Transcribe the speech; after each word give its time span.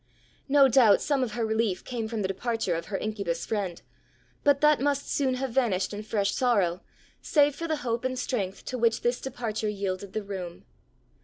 No 0.49 0.67
doubt 0.67 0.99
some 0.99 1.21
of 1.21 1.33
her 1.33 1.45
relief 1.45 1.85
came 1.85 2.07
from 2.07 2.23
the 2.23 2.27
departure 2.27 2.73
of 2.73 2.87
her 2.87 2.97
incubus 2.97 3.45
friend; 3.45 3.79
but 4.43 4.59
that 4.61 4.81
must 4.81 5.07
soon 5.07 5.35
have 5.35 5.51
vanished 5.51 5.93
in 5.93 6.01
fresh 6.01 6.33
sorrow, 6.33 6.81
save 7.21 7.53
for 7.53 7.67
the 7.67 7.75
hope 7.85 8.03
and 8.03 8.17
strength 8.17 8.65
to 8.65 8.79
which 8.79 9.01
this 9.01 9.21
departure 9.21 9.69
yielded 9.69 10.13
the 10.13 10.23
room. 10.23 10.65